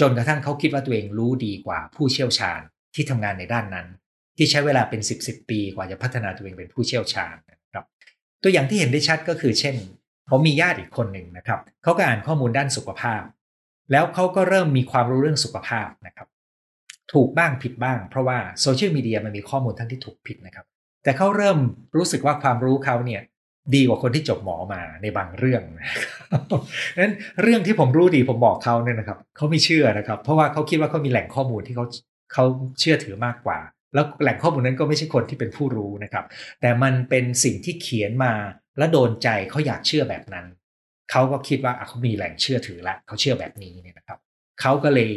[0.00, 2.60] จนกระทั่งเขาคิดว่าตัวเองรู้ดีกว่าผู้เชี่ยวชาญ
[2.94, 3.86] ที่ทำงานในด้านนั้น
[4.36, 7.84] ที่ใช้เวลาเป็น 10บสปีกว่าจะพัฒนาตัวเองเป็นผู้เชี่ยวชาญนะครับ
[8.42, 9.76] ตัวอย่างที่เห็นได้ชัดก็คือ เช่น
[10.30, 13.22] ผมมีญาติอีกคนหนึ่งนะครับเขาก็อ่านข้อมูลด้านสุขภาพ
[13.92, 16.28] แล้วเขาก็เริ่มมีความรู้เรื่องสุขภาพนะครับ
[17.12, 20.66] ถูกบ้างผิดบ้าง เพราะว่าโซเชียลมีเดียมันมีข้อมูลทั้งที่ถูกผิดนะครับ
[21.04, 21.58] แต่เขาเริ่ม
[21.96, 23.22] รู้สึกว่าความรู้เขาเนี่ย
[23.74, 25.62] ดีกว่าคนที่จบหมอมาในบางเรื่อง
[26.98, 31.86] นั้นเรื่องที่ผมรู้ดีผมบอกเขาเนี่ยนะครับเขาไม่เชื่อนะครับ เพราะว่าเขาคิดว่าเขามีแหล่งข้อมูลที่เขา
[32.32, 32.44] เขา
[32.80, 33.58] เชื่อถือมากกว่า
[33.94, 36.24] แล้วแหล่งข้อมูลนั้นก็ไม่ใช่คนที่เป็นผู้รู้นะครับ
[36.60, 38.32] แต่มันเป็นสิ่งที่เขียนมา
[38.78, 40.46] แล้วโดนใจเขาอยากเชื่อแบบนั้น
[41.10, 44.18] เขาก็คิดว่าเขามีแหล่งเชื่อถือละเขาเชื่อแบบนี้เนี่ยนะครับ
[44.60, 45.10] เขาก็เลย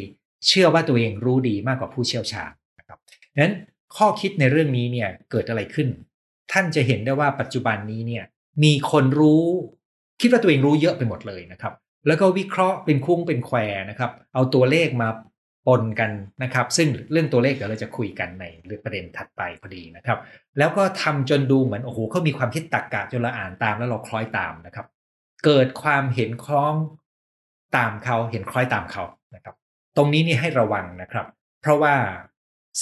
[0.48, 3.00] เชื่อว่าตัวเองรู้ดีมากกว่าผู้เชี่ยวชาญนะครับ
[3.42, 3.54] นั้น
[3.98, 5.88] ข้อคิดในเรื่องนี้เนี่ยเกิดอะไรขึ้น
[6.52, 8.24] ท่านจะเห็นได้ว่าปัจจุบันนี้เนี่ย
[8.64, 9.46] มีคนรู้
[10.22, 11.74] คิดว่าตัวเองรู้เยอะไปหมดเลยนะครับ
[12.08, 13.58] แล้วก็วิเคราะห์เป็นคุ้งเป็นแคว
[13.90, 15.10] นะครับ เอาตัวเลขมา
[15.68, 16.12] ปนกัน
[16.44, 18.46] นะครับ ซึ่งเรื่องตัวเลขเดี๋ยวเราจะคุยกันใน
[18.84, 20.20] ประเด็นถัดไปพอดีนะครับ
[20.58, 24.86] แล้วก็ทำจนดูเหมือนโอ้โหเขามีความคิดตรกกะจนเราอ่านตามแล้วเราคล้อยตามนะครับ
[25.46, 26.74] เกิดความเห็นคล้อง
[27.78, 29.04] ตามเขาเห็นคล้อยตามเขา
[29.36, 29.56] นะครับ
[29.98, 31.26] ตรงนี้นี่ให้ระวังนะครับ
[31.62, 31.96] เพราะว่า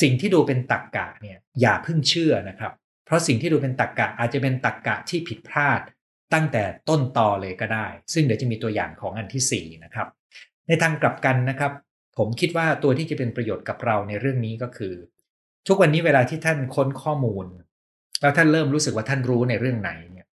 [0.01, 2.73] สิ่งที่ดูเป็นตรกกะเนี่ยอย่าเพิ่งเชื่อนะครับ
[3.05, 5.81] เพราะสิ่งที่ดูเป็นตรกกะอาจจะเป็นตรกกะที่ผิดพลาด
[6.33, 10.07] ตั้งแต่ต้นตอเลยก็ได้ ซึ่งเดี๋ยวจะมีตัวอย่างของอันที่4นะครับ
[10.67, 11.71] ในทางกลับกันนะครับ
[12.17, 14.93] ผมคิดว่าตัวที่จะเป็นประโยชน์กับเราในเรื่องนี้ก็คือ
[15.67, 17.45] ทุกวันนี้เวลาที่ท่านค้นข้อมูล
[18.21, 20.27] แล้วท่านเริ่มรู้สึกว่าท่านรู้ในเรื่องไหนเนี่ย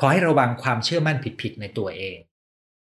[0.00, 2.18] ขอให้ระวังความเชื่อมั่นผิดๆในตัวเอง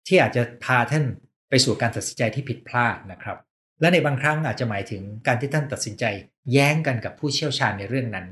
[0.08, 1.04] ที่อาจจะพาท่าน
[1.50, 3.38] ไปสู่การตัดสินใจที่ผิดพลาดนะครับ
[3.82, 6.06] และในบางครั้งอาจจะหมายถึงการที่ท่านตัดสินใจ
[6.52, 8.28] แย้งกันกับผู้เชี่ยวชาญในเรื่องนั้น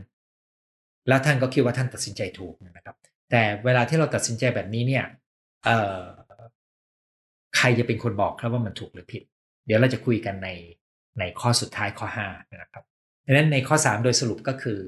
[1.08, 2.96] แล้วท่านก็คิดว่าท่านตัดสินใจถูกนะครับ
[3.32, 5.06] แต่เวลาที่เราตัดสินใจแบบนี้เนี่ย
[7.58, 9.24] ใครจะเป็นคนบอกครับว่ามันถูกหรือผิด
[9.66, 10.50] เดี๋ยวเราจะคุยกันใน
[11.20, 12.84] ในข้อสุดท้ายข้อ5นะครับ
[13.26, 14.80] ดังนั้นในข้อ 3 โดยสรุปก็คือ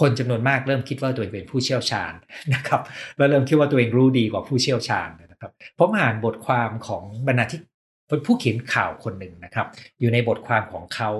[0.00, 2.12] คนจำนวนมากเริ่มคิดว่าตัวเองเป็นผู้เชี่ยวชาญ
[2.54, 2.80] นะครับ
[3.16, 9.66] แล้วเริ่มคิดว่าตัวเองรู้ดีกว่าผู้เชี่ยวชาญนะครับผมอ่านบทความของบรรณาธิการผู้เขียนข่าวคนหนึ่งนะครับ
[10.00, 11.10] อยู่ในบทความของเขา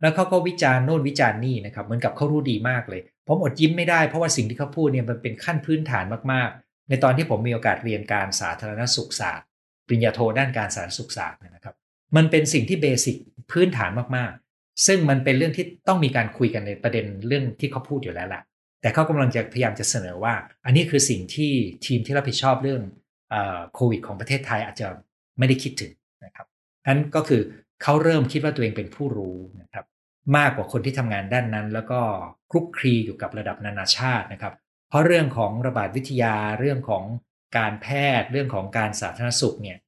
[0.00, 9.46] แล้วเขาก็วิจารณ์โน่นวิจารณ์นี่นะครับ เหมือนกับเขารู้ดีมากเลย ผมอดยิ้มไม่ได้เพราะว่าสิ่งที่เขาพูดเนี่ยมันเป็นขั้นพื้นฐานมากๆ ในตอนที่ผมมีโอกาสเรียนการสาธารณสุขศาสตร์
[9.86, 11.74] ปริญญาโทด้านการสาธารณสุขศาสตร์นะครับ
[12.16, 13.16] มันเป็นสิ่งที่เบสิก
[13.52, 18.42] พื้นฐานมากๆ ซึ่งมันเป็นเรื่องที่ต้องมีการคุยกันในประเด็นเรื่องที่เขาพูดอยู่แล้วแหละ
[18.80, 20.34] แต่เขากำลังจะพยายามจะเสนอว่า
[20.64, 21.52] อันนี้คือสิ่งที่
[21.86, 22.82] ทีมที่รับผิดชอบเรื่อง
[23.74, 24.86] โควิดของประเทศไทยอาจจะ
[25.38, 25.92] ไม่ได้คิดถึง
[26.24, 26.46] นะครับ
[26.86, 27.42] นั้นก็คือ
[27.82, 29.84] เขาเริ่มคิดว่าตัวเองเป็นผู้รู้นะครับ
[30.36, 32.00] มากกว่าคนที่ทำงานด้านนั้น แล้วก็
[32.50, 34.54] คลุกคลีอยู่กับระดับนานาชาตินะครับ
[34.88, 37.04] เพราะเรื่องของระบาดวิทยาเรื่องของ
[37.58, 37.86] การแพ
[38.20, 39.78] ทย์ เรื่องของการสาธารณสุขเนี่ย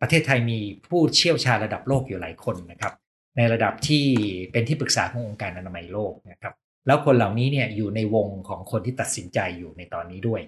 [0.00, 2.94] ประเทศไทยมีผู้เชี่ยวชาญระดับโลกอยู่หลายคนนะครับ
[3.36, 4.06] ในระดับที่
[4.52, 6.54] เป็นที่ปรึกษาขององค์การอนามัยโลกนะครับ
[6.86, 10.40] แล้วคนเหล่านี้เนี่ยอยู่ในวงของคนที่ตัดสินใจอยู่ในตอนนี้ด้วย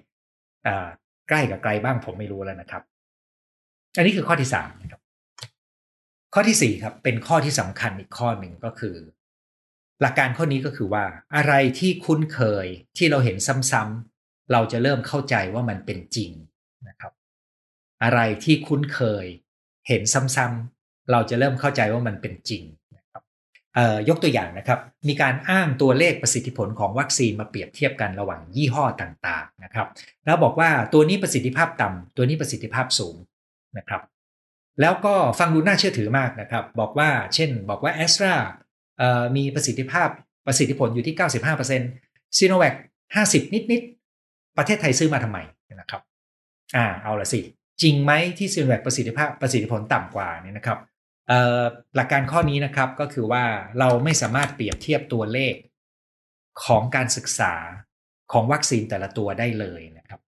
[1.29, 2.83] ใกล้กับไกลบ้างผมไม่รู้แล้วนะครับ
[3.97, 5.01] อันนี้คือข้อที่สามนะครับ
[6.33, 8.95] ข้อที่สี่ครับเป็นข้อที่สำคัญอีกข้อหนึ่งก็คือ
[10.01, 13.37] หลักการข้อนี้ก็คือว่าอะไรที่คุ้นเคยที่เราเห็น
[13.71, 16.31] ซ้ำๆเราจะเริ่มเข้าใจว่ามันเป็นจริง
[16.87, 17.11] นะครับ
[18.03, 19.25] อะไรที่คุ้นเคย
[19.87, 20.01] เห็น
[20.35, 22.63] ซ้ำๆเราจะเริ่มเข้าใจว่ามันเป็นจริง
[22.97, 23.21] นะครับ
[24.09, 29.87] ยกตัวอย่างนะครับ มีการอ้างตัวเลขประสิทธิผลของวัคซีนมาเปรียบเทียบกันระหว่างยี่ห้อต่างๆนะครับ
[30.25, 33.15] แล้วบอกว่าตัวนี้ประสิทธิภาพต่ำตัวนี้ประสิทธิภาพสูง
[33.77, 34.01] นะครับ
[34.81, 38.33] แล้วก็ฟังดูน่าเชื่อถือมากนะครับ บอกว่า เช่น บอกว่าแอสตรา
[39.35, 40.09] มีประสิทธิภาพ
[40.47, 41.15] ประสิทธิผลอยู่ที่
[41.75, 42.73] 95%ซีโนแวค
[43.15, 43.81] 50 นิด
[44.19, 45.39] ๆ ประเทศไทยซื้อมาทำไม
[45.79, 46.01] นะครับ
[46.75, 47.39] อ่าเอาละสิ
[47.81, 50.79] จริงไหมที่ซีโนแวคประสิทธิภาพประสิทธิผลต่ำกว่านี่นะครับ
[51.95, 53.43] หลักการข้อนี้นะครับก็คือว่า
[53.79, 55.55] เราไม่สามารถเปรียบเทียบตัวเลข
[56.65, 57.53] ของการศึกษา
[58.31, 60.19] ของวัคซีนแต่ละตัวได้เลยนะครับ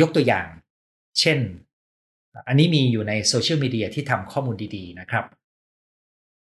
[0.00, 0.46] ยกตัวอย่าง
[1.20, 1.38] เช่น
[2.48, 5.24] อันนี้มีอยู่ในโซเชียลมีเดียที่ทำข้อมูลดี ๆ นะครับ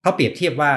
[0.02, 0.72] เขาเปรียบเทียบว่า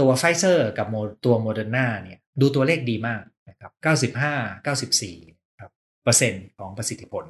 [0.00, 0.86] ตัวไฟเซอร์กับ
[1.24, 3.72] ตัวโมเดอร์นาเนี่ยดูตัวเลขดีมากนะครับ
[4.14, 5.70] 95 94ครับ
[6.04, 7.24] เปอร์เซ็นต์ของประสิทธิผล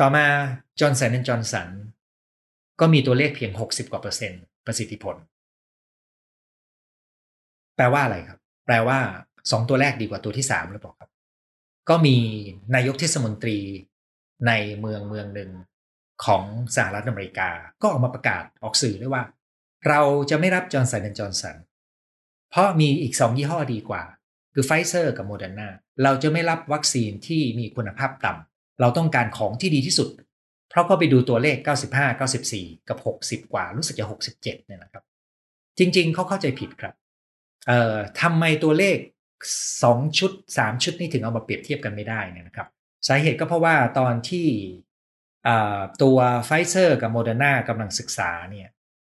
[0.00, 0.26] ต่อมา
[0.80, 1.68] จอห์นสันและจอห์นสัน
[2.80, 5.16] ก็มีตัวเลขเพียง 60 กว่าเปอร์เซ็นต์ประสิทธิผล
[7.76, 8.98] แปลว่าอะไรครับ แปลว่า
[9.50, 11.10] สองตัวแรกดีกว่าตัวที่สามหรือเปล่าครับ
[11.88, 12.16] ก็มี
[12.74, 13.58] นายกเทศมนตรี
[14.46, 15.50] ในเมืองเมืองหนึ่ง
[16.24, 16.44] ของ
[16.76, 17.50] สหรัฐอเมริกา
[17.82, 19.22] ก็ออกมาประกาศออกสื่อด้วยว่า
[19.88, 21.56] เราจะไม่รับจอห์นสันและจอห์นสัน
[22.50, 24.02] เพราะมีอีกสองยี่ห้อดีกว่า
[24.54, 25.68] คือไฟเซอร์กับโมเดอร์นา
[26.02, 30.08] เราจะไม่รับวัคซีนที่มีคุณภาพต่ำเราต้องการของที่ดีที่สุด
[30.70, 35.04] เพราะก็ไปดูตัวเลข 95 94 กับ 60 กว่า รู้สึกจะ 67เนี่ยนะครับ
[35.78, 36.94] จริงๆ เขาเข้าใจผิดครับ
[37.66, 38.98] เอ่อทำไมตัวเลข
[39.58, 42.68] 2 ชุด 3 ชุดนี้ถึงเอามาเปรียบเทียบกันไม่ได้เนี่ยนะครับ
[43.06, 44.48] สาเหตุก็เพราะว่าตอนที่
[46.02, 48.68] ตัวไฟเซอร์กับโมเดอร์นากำลังศึกษาเนี่ย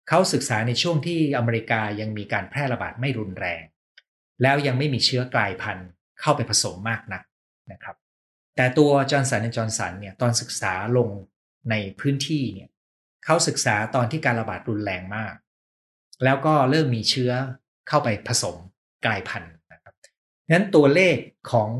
[0.08, 3.62] เขาศึกษาในช่วงที่อเมริกายังมีการแพร่ระบาดไม่รุนแรง
[4.42, 5.88] แล้วยังไม่มีเชื้อกลายพันธุ์
[6.20, 7.22] เข้าไปผสมมากนัก
[7.72, 7.96] นะครับ
[8.56, 11.08] แต่ตัวจอห์นสันและจอห์นสันเนี่ยตอนศึกษาลง
[11.70, 12.68] ในพื้นที่เนี่ย
[13.24, 15.34] เขาศึกษาตอนที่การระบาดรุนแรงมาก
[16.24, 17.32] แล้วก็เริ่มมีเชื้อ
[17.88, 18.56] เข้าไปผสม
[19.06, 19.94] กลายพันธุ์นะครับ
[20.52, 21.16] นั้นตัวเลข
[21.50, 21.70] ของ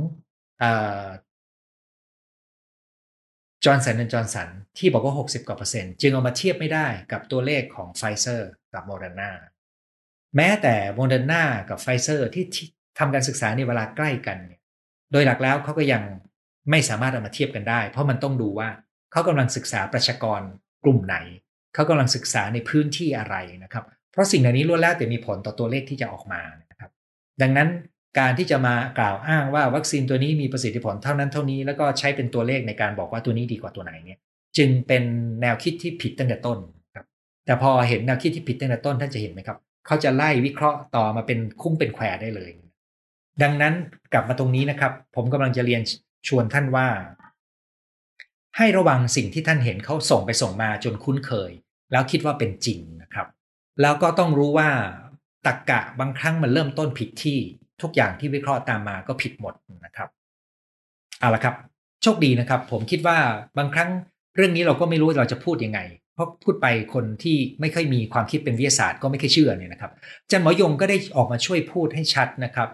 [3.64, 4.48] จอห์นสันและจอห์นสัน
[4.79, 9.31] ที่บอกว่า 60 กว่าเปอร์เซ็นต์จึงเอามาเทียบไม่ได้กับตัวเลขของไฟเซอร์กับโมเดอร์นา
[10.37, 12.44] แม้แต่โมเดอร์นากับไฟเซอร์ที่
[12.98, 14.38] ทำการศึกษาในเวลาใกล้กัน
[15.12, 16.03] โดยหลักแล้วเขาก็ยัง
[16.70, 18.68] ไม่สามารถเอามาเทียบกันได้ เพราะมันต้องดูว่า
[19.12, 20.40] เขากำลังศึกษาประชากร
[20.85, 21.16] กลุ่มไหน
[21.74, 26.90] เขากำลังศึกษาในพื้นที่อะไรนะครับ เพราะสิ่งเหล่านี้ล้วนแล้วแต่มีผลต่อตัวเลขที่จะออกมานะครับ
[27.42, 27.68] ดังนั้น
[28.18, 34.18] การที่จะมากล่าวอ้างว่าวัคซีนตัวนี้มีประสิทธิผลเท่านั้นเท่านี้แล้วก็ใช้เป็นตัวเลขในการบอกว่าตัวนี้ดีกว่าตัวไหนเนี่ย
[34.59, 35.05] จึงเป็น
[35.42, 36.59] แนวคิดที่ผิดตั้งแต่ต้น
[36.94, 37.07] ครับ
[37.46, 42.50] แต่พอเห็นแนวคิดที่ผิดตั้งแต่ต้นท่านจะเห็นไหมครับเขาจะไล่วิเคราะห์ต่อมาเป็นคุ้งเป็นแควได้เลย
[43.42, 43.74] ดังนั้น
[44.12, 45.83] กลับมาตรงนี้นะครับ ผมกำลังจะเรียน
[46.29, 46.88] ชวนท่านว่า
[48.57, 51.53] ให้ระวังสิ่งที่ท่านเห็นเขาส่งไปส่งมาจนคุ้นเคย
[51.92, 53.27] แล้วคิดว่าเป็นจริงนะครับ
[53.83, 54.68] แล้วก็ต้องรู้ว่า
[55.46, 57.38] ตักกะบางครั้งมันเริ่มต้นผิดที่
[57.82, 59.54] ทุกอย่างที่วิเคราะห์ตามมาก็ผิดหมด
[59.87, 60.08] นะครับ
[61.20, 61.54] เอาละครับ
[62.02, 63.18] โชคดีนะครับ ผมคิดว่า
[63.58, 63.90] บางครั้ง
[64.37, 65.80] เรื่องนี้เราก็ไม่รู้เราจะพูดยังไง
[66.14, 72.68] เพราะพูดไปคนที่ไม่ค่อยมีความคิดเป็นวิทยาศาสตร์ก็ไม่ค่อยเชื่อเนี่ยนะครับอาจารย์หมอยงก็ได้ออกมาช่วยพูดให้ชัดนะครับ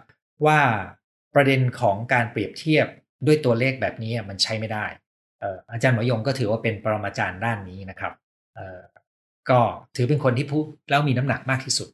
[0.47, 0.59] ว่า
[1.35, 2.87] ประเด็นของการเปรียบเทียบ
[3.27, 4.87] ด้วยตัวเลขแบบนี้มันใช้ไม่ได้
[5.73, 8.13] อาจารย์หมอยงก็ถือว่าเป็นปรมาจารย์ด้านนี้นะครับ
[9.51, 9.61] ก็
[9.97, 11.89] ถือเป็นคนที่พูดแล้วมีน้ำหนักมากที่สุด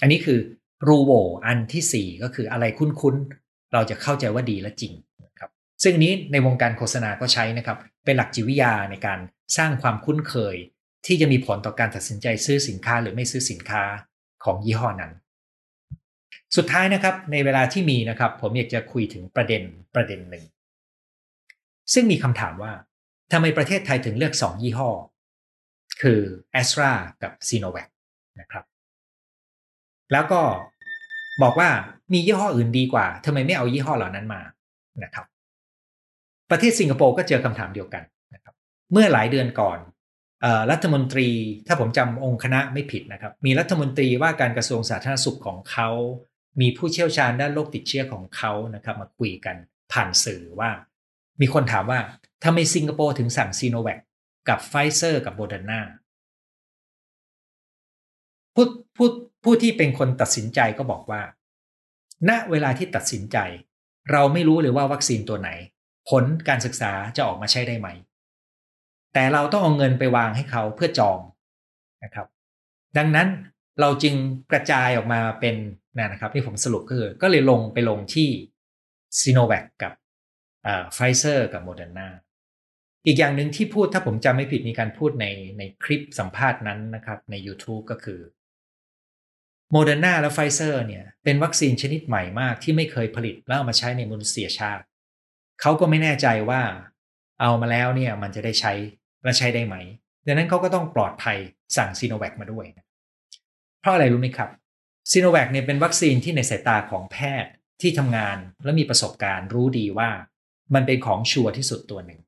[0.00, 0.38] อันนี้คือ
[0.86, 1.12] รูโว
[1.46, 4.92] อันที่ 4 ก็คืออะไรคุ้นๆ เราจะเข้าใจว่าดีและจริง
[5.26, 5.50] นะครับ
[5.82, 9.18] ซึ่งนี้ในวงการโฆษณาก็ใช้นะครับเป็นหลักจิตวิทยาในการ
[9.56, 10.56] สร้างความคุ้นเคย
[11.06, 13.82] ที่จะมีผลต่อการตัดสินใจซื้อสินค้าหรือไม่ซื้อสินค้า
[14.44, 15.12] ของยี่ห้อนั้น
[16.56, 19.62] สุดท้ายนะครับในเวลาที่มีนะครับ ผมอยากจะคุยถึงประเด็น
[19.94, 20.44] ประเด็นหนึ่ง
[21.92, 22.72] ซึ่งมีคำถามว่า
[23.32, 24.90] ทำไมประเทศไทยถึงเลือก 2 ยี่ห้อ
[26.02, 26.20] คือ
[26.60, 27.88] a s t r a กับ s i n o v a c
[28.40, 28.64] นะครับ
[30.12, 30.40] แล้วก็
[31.42, 31.68] บอกว่า
[32.12, 34.40] มียี่ห้ออื่นดีกว่าทำไมไม่เอายี่ห้อเหล่านั้นมา
[35.04, 35.26] นะครับ
[36.50, 38.02] ประเทศสิงคโปร์ก็เจอคำถามเดียวกัน
[38.34, 38.54] นะครับ
[38.92, 39.78] เมื่อหลายเดือนก่อน
[40.70, 41.28] รัฐมนตรี
[41.66, 45.90] ถ้าผมจำองค์คณะไม่ผิดนะครับ มีรัฐมนตรีว่าการกระทรวงสาธารณสุขของเขา
[46.60, 49.56] มีผู้เชี่ยวชาญด้านโรคติดเชื้อของเขานะครับ มาคุยกัน
[49.92, 50.70] ผ่านสื่อว่า
[51.40, 52.00] มีคนถามว่า
[52.44, 53.98] ทำไมสิงคโปร์ถึงสั่งซีโนแวค
[54.48, 55.80] กับไฟเซอร์กับโมเดอร์นา
[58.54, 58.66] ผู้
[58.96, 59.08] ผู้
[59.44, 61.22] ผู้ที่เป็นคนตัดสินใจก็บอกว่า
[62.28, 63.38] ณเวลาที่ตัดสินใจ
[64.12, 65.50] เราไม่รู้เลยว่าวัคซีนตัวไหน
[66.10, 67.88] ผลการศึกษาจะออกมาใช้ได้ไหม
[69.14, 71.18] แต่เราต้องเอาเงินไปวางให้เขาเพื่อจอง
[72.04, 72.26] นะครับ
[72.98, 73.28] ดังนั้น
[73.80, 74.14] เราจึง
[74.52, 75.56] กระจายออกมาเป็น
[75.98, 78.28] นะครับที่ผมสรุปก็คือก็เลยลงไปลงที่
[79.20, 79.92] ซีโนแวคกับ
[80.94, 82.08] ไฟเซอร์กับโมเดอร์นา
[83.06, 85.26] อีกอย่างหนึ่งที่พูดถ้าผมจำไม่ผิดมีการพูดใน
[85.58, 88.20] ในคลิปสัมภาษณ์นั้นนะครับใน YouTube ก็คือ
[89.72, 94.84] โมเดอร์นาและไฟเซอร์เนี่ยเป็นวัคซีนชนิดใหม่มากที่ไม่เคยผลิตแล้วเอามาใช้ในมนุษยชาติ
[95.60, 96.62] เขาก็ไม่แน่ใจว่า
[97.40, 98.72] เอามาแล้วเนี่ยมันจะได้ใช้
[99.24, 99.76] และใช้ได้ไหม
[100.26, 101.38] ดังนั้นเขาก็ต้องปลอดภัย
[101.76, 102.66] สั่งซีโนแวคมาด้วย
[103.80, 104.50] เพราะอะไรรู้ไหมครับ
[105.10, 107.50] ซีโนแวคเนี่ยเป็นวัคซีนที่ในสายตาของแพทย์
[107.80, 110.10] ที่ทำงานและมีประสบการณ์รู้ดีว่า
[110.74, 112.20] มันเป็นของชัวร์ที่สุดตัวหนึ่ง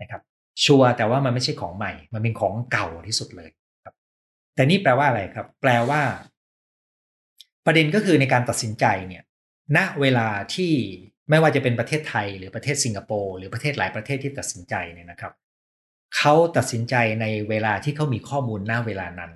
[0.00, 0.22] นะครับ
[0.64, 3.50] ชัวร์แต่ว่ามันไม่ใช่ของใหม่ มันเป็นของเก่าที่สุดเลย
[3.84, 3.94] ครับ
[4.54, 6.02] แต่นี่แปลว่าอะไรครับ แปลว่า
[7.70, 9.22] ประเด็นก็คือในการตัดสินใจเนี่ย
[9.76, 10.72] ณเวลาที่
[11.30, 15.32] ไม่ว่าจะเป็นประเทศไทยหรือประเทศสิงคโปร์หรือประเทศหลายประเทศที่ตัดสินใจเนี่ยนะครับ
[16.16, 19.32] เขาตัดสินใจในเวลาที่เขามีข้อมูลหน้าเวลานั้น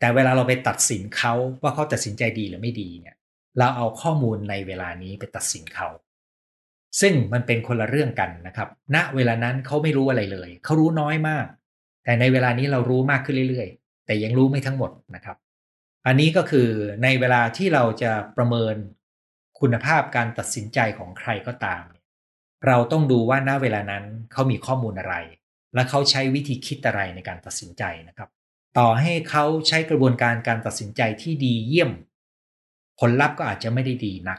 [0.00, 3.16] แต่เวลาเราไปตัดสินเขาว่าเขาตัดสินใจดีหรือไม่ดีเนี่ย
[3.58, 5.88] เราเอาข้อมูลในเวลานี้ไปตัดสินเขา
[7.00, 11.46] ซึ่งมันเป็นคนละเรื่องกันนะครับ ณ เวลานั้นเขาไม่รู้อะไรเลย เขารู้น้อยมาก
[12.04, 15.36] แต่ในเวลานี้เรารู้มากขึ้นเรื่อยๆ แต่ยังรู้ไม่ทั้งหมดนะครับ
[16.06, 16.68] อันนี้ก็คือ
[17.02, 18.76] ในเวลาที่เราจะประเมิน
[19.60, 21.84] คุณภาพการตัดสินใจของใครก็ตาม
[22.66, 25.14] เราต้องดูว่าณเวลานั้นเขามีข้อมูลอะไร
[25.74, 28.28] และเขาใช้วิธีคิดอะไรในการตัดสินใจนะครับ
[28.78, 31.90] ต่อให้เขาใช้กระบวนการการตัดสินใจที่ดีเยี่ยม
[33.00, 34.38] ผลลัพธ์ก็อาจจะไม่ได้ดีนัก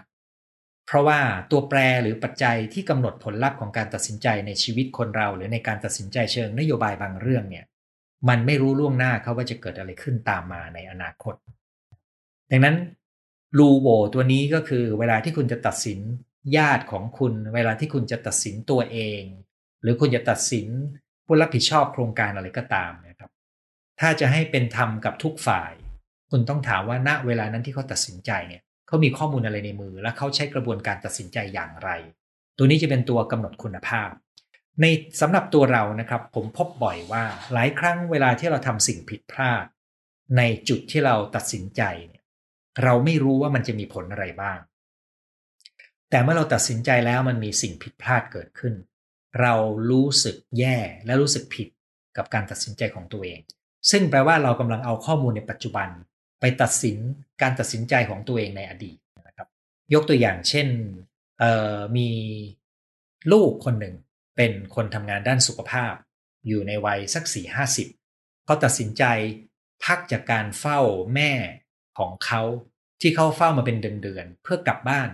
[0.86, 1.20] เพราะว่า
[1.52, 7.66] ตัวแปรหรือปัจจัยที่กำหนดผลลัพธ์ของการตัดสินใจในชีวิตคนเรา หรือในการตัดสินใจเชิงนโยบายบางเรื่องเนี่ย
[8.30, 11.36] มันไม่รู้ล่วงหน้าเขาว่าจะเกิดอะไรขึ้นตามมาในอนาคต
[12.52, 12.78] ดังนั้น
[13.58, 16.00] รูโวตัวนี้ก็คือเวลาที่คุณจะตัดสิน
[16.58, 19.22] ญาติของคุณ เวลาที่คุณจะตัดสินตัวเอง
[19.82, 20.68] หรือคุณจะตัดสิน
[21.26, 23.30] ผู้รับผิดชอบโครงการอะไรก็ตามนะครับ
[24.00, 25.74] ถ้าจะให้เป็นธรรมกับทุกฝ่าย
[26.32, 31.90] คุณต้องถามว่าณเวลานั้นที่เขาตัดสินใจเนี่ยเขามีข้อมูลอะไรในมือ และเขาใช้กระบวนการตัดสินใจอย่างไร
[32.58, 34.10] ตัวนี้จะเป็นตัวกำหนดคุณภาพ
[34.82, 34.86] ใน
[35.22, 39.66] สำหรับตัวเรานะครับ ผมพบบ่อยว่าหลายครั้งเวลาที่เราทำสิ่งผิดพลาด
[40.38, 42.24] ในจุดที่เราตัดสินใจเนี่ย
[42.84, 44.60] เราไม่รู้ว่ามันจะมีผลอะไรบ้าง
[46.10, 48.74] แต่เมื่อเราตัดสินใจแล้วมันมีสิ่งผิดพลาดเกิดขึ้น
[49.42, 49.54] เรา
[49.90, 51.68] รู้สึกแย่และรู้สึกผิด
[52.18, 53.40] กับการตัดสินใจของตัวเอง
[53.92, 55.90] ซึ่งแปลว่าเรากำลังเอาข้อมูลในปัจจุบัน
[56.40, 56.98] ไปตัดสิน
[57.42, 59.48] การตัดสินใจของตัวเองในอดีตนะครับ
[59.94, 60.68] ยกตัวอย่างเช่น
[61.98, 62.10] มี
[63.32, 63.96] ลูกคนหนึ่ง
[64.36, 65.94] เป็นคนทำงานด้านสุขภาพ
[66.48, 67.88] อยู่ในวัยสักสี่ห้าสิบ
[68.46, 69.04] เขาตัดสินใจ
[69.86, 70.80] พักจากการเฝ้า
[71.14, 71.32] แม่
[71.98, 72.42] ของเขา
[73.02, 75.10] ที่เขาเฝ้ามาเป็นเดือนๆเพื่อกลับบ้าน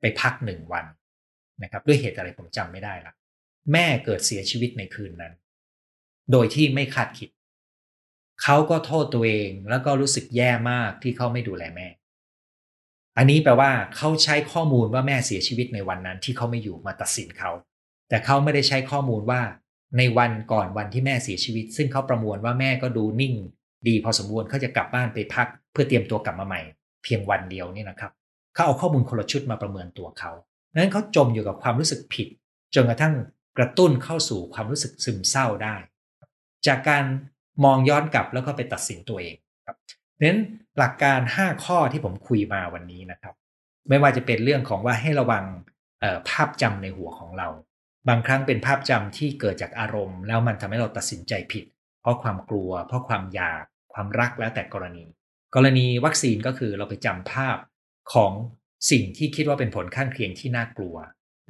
[0.00, 0.86] ไปพักหนึ่งวัน
[1.62, 3.12] นะครับ ด้วยเหตุอะไรผมจำไม่ได้ละ
[3.72, 5.34] แม่เกิดเสียชีวิตในคืนนั้น
[6.32, 7.28] โดยที่ไม่คาดคิด
[8.42, 11.88] เขาก็โทษตัวเองแล้วก็รู้สึกแย่มากที่เขาไม่ดูแลแม่
[13.16, 17.50] อันนี้แปลว่าเขาใช้ข้อมูลว่าแม่เสียชีวิตในวันนั้นที่เขาไม่อยู่มาตัดสินเขา
[18.08, 19.40] แต่เขาไม่ได้ใช้ข้อมูลว่า
[19.98, 23.34] ในวันก่อนวันที่แม่เสียชีวิต ซึ่งเขาประมวลว่าแม่ก็ดูนิ่ง
[23.88, 26.60] ดีพอสมควรเขาจะกลับบ้านไปพัก เพื่อเตรียมตัวกลับมาใหม่
[27.04, 28.12] เพียงวันเดียวนี่นะครับ
[28.54, 30.32] เขาเอาข้อมูลคนละชุดมาประเมินตัวเขา
[30.72, 32.28] ดังนั้นเขาจมอยู่กับความรู้สึกผิด
[32.74, 33.14] จนกระทั่ง
[33.58, 35.76] กระตุ้นเข้าสู่ความรู้สึกซึมเศร้าได้
[36.66, 37.04] จากการ
[37.64, 39.34] มองย้อนกลับแล้วก็ไปตัดสินตัวเอง
[39.66, 39.76] ครับ
[40.20, 40.36] เน้น
[40.78, 43.34] หลักการ 5 ข้อที่ผมคุยมาวันนี้นะครับ
[43.88, 45.44] ไม่ว่าจะเป็นเรื่องของว่าให้ระวัง
[46.28, 47.48] ภาพจำในหัวของเรา
[48.08, 51.64] บางครั้งเป็นภาพจำที่เกิดจากอารมณ์ แล้วมันทำให้เราตัดสินใจผิด
[52.00, 55.04] เพราะความกลัว เพราะความอยาก ความรักแล้วแต่กรณี
[55.54, 57.56] กรณีวัคซีนก็คือเราไปจำภาพ
[58.12, 58.32] ของ
[58.90, 60.96] สิ่งที่คิดว่าเป็นผลข้างเคียงที่น่ากลัว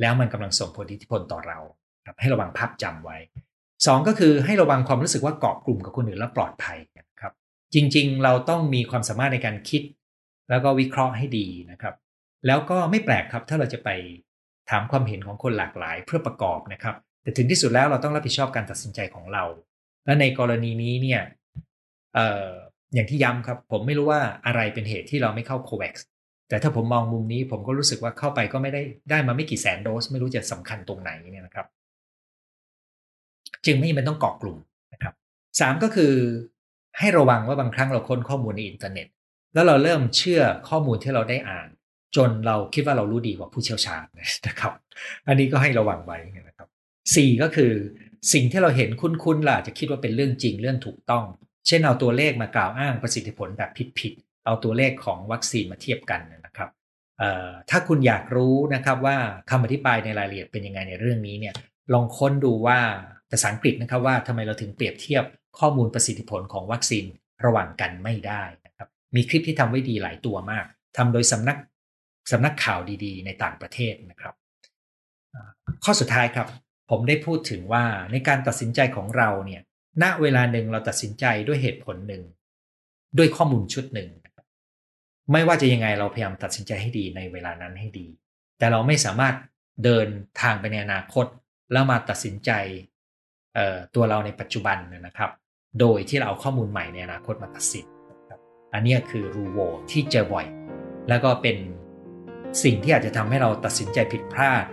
[0.00, 1.58] แล้วมันกำลังส่งผลอิทธิพลต่อเรา
[2.20, 3.18] ให้ระวังภาพจำไว้
[3.86, 7.32] สองก็คือให้ระวังความรู้สึกว่าเกาะกลุ่มกับคนอื่นแล้วปลอดภัยนะครับ
[7.74, 9.82] จริงๆ เราต้องมีความสามารถในการคิด
[10.50, 11.94] แล้วก็วิเคราะห์ให้ดีนะครับ
[12.46, 13.90] แล้วก็ไม่แปลกครับถ้าเราจะไป
[14.70, 19.44] ถามความเห็นของคนหลากหลายเพื่อประกอบนะครับ แต่ถึงที่สุดแล้วเราต้องรับผิดชอบการตัดสินใจของเรา
[20.06, 21.22] และในกรณีนี้เนี่ย
[22.14, 22.48] เอ่อ
[22.94, 25.96] อย่างที่ย้ำครับ ผมไม่รู้ว่าอะไรเป็นเหตุที่เราไม่เข้าโควัค
[26.48, 31.66] แต่ถ้าผมมองมุมนี้ผมก็รู้สึกว่าเข้าไปก็ไม่ได้ได้มาไม่กี่แสนโดส ไม่รู้จะสำคัญตรงไหนเนี่ยนะครับ
[33.66, 34.56] จึงไม่จำเป็นต้องเกาะกลุ่ม
[34.92, 35.14] นะครับ
[35.60, 36.12] สามก็คือ
[36.98, 39.06] ให้ระวังว่าบางครั้งเราค้นข้อมูลในอินเทอร์เน็ต
[39.54, 41.68] แล้วเราเริ่มเชื่อข้อมูลที่เราได้อ่าน
[42.16, 44.04] จนเราคิดว่าเรารู้ดีกว่าผู้เชี่ยวชาญ
[44.46, 44.72] นะครับ
[45.28, 46.68] อันนี้ก็ให้ระวังไว้นะครับ
[47.14, 47.72] สี่ก็คือ
[48.32, 51.24] สิ่งที่เราเห็นคุ้นๆล่ะจะคิดว่าเป็นเรื่องจริงเรื่องถูกต้อง
[51.66, 56.68] เช่นเอาตัวเลขมากล่าวอ้างประสิทธิผลแบบผิดๆเอาตัวเลขของวัคซีนมาเทียบกันนะครับ
[57.70, 59.16] ถ้าคุณอยากรู้นะครับว่า
[59.50, 61.54] คำอธิบายในรายละเอียดเป็นยังไงในเรื่องนี้เนี่ย
[61.92, 62.78] ลองค้นดูว่า
[63.30, 65.24] ภาษาอังกฤษนะครับว่าทำไมเราถึงเปรียบเทียบ
[65.58, 67.04] ข้อมูลประสิทธิผลของวัคซีน
[67.44, 71.56] ระหว่างกันไม่ได้นะครับมีคลิปที่ทำไว้ดีหลายตัวมากทำโดยสำนัก
[72.30, 74.34] สำนักข่าวดีๆ ในต่างประเทศนะครับ
[75.84, 76.48] ข้อสุดท้ายครับ
[76.90, 79.62] ผมได้พูดถึงว่าในการตัดสินใจของเราเนี่ย
[80.02, 82.22] ณเวลาหนึ่งเราตัดสินใจด้วยเหตุผลหนึ่ง
[83.18, 84.10] ด้วยข้อมูลชุดหนึ่ง
[85.32, 88.06] ไม่ว่าจะยังไงเราพยายามตัดสินใจให้ดีในเวลานั้นให้ดี
[88.58, 89.34] แต่เราไม่สามารถ
[89.84, 90.08] เดิน
[90.40, 91.26] ทางไปในอนาคต
[91.72, 92.50] แล้วมาตัดสินใจ
[93.94, 95.30] ตัวเราในปัจจุบันนะครับ
[95.80, 97.86] โดยที่เราเอาข้อมูลใหม่ในอนาคตมาตัดสิน
[98.74, 99.58] อันนี้คือรูโว
[99.90, 100.46] ที่เจอบ่อย
[101.08, 101.56] แล้วก็เป็น
[102.62, 104.64] สิ่งที่อาจจะทำให้เราตัดสินใจผิดพลาด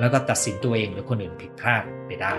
[0.00, 2.34] แล้วก็ตัดสินตัวเองหรือคนอื่นผิดพลาดไปได้